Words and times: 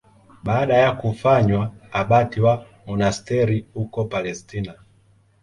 Baada 0.43 0.77
ya 0.77 0.91
kufanywa 0.91 1.71
abati 1.91 2.41
wa 2.41 2.65
monasteri 2.87 3.67
huko 3.73 4.05
Palestina. 4.05 4.73